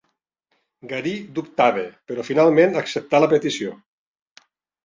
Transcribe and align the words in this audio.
Garí 0.93 1.11
dubtava, 1.35 1.83
però 2.13 2.25
finalment 2.31 2.81
acceptà 2.83 3.23
la 3.25 3.31
petició. 3.35 3.77